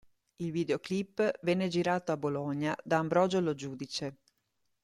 [0.37, 4.17] Il videoclip venne girato a Bologna da Ambrogio Lo Giudice.